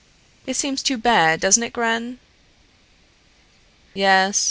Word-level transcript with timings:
It 0.47 0.55
seems 0.55 0.81
too 0.81 0.97
bad, 0.97 1.39
doesn't 1.41 1.61
it, 1.61 1.73
Gren?" 1.73 2.17
"Yes. 3.93 4.39